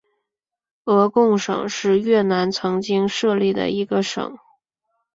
[0.85, 4.35] 鹅贡省是越南曾经设立的一个省。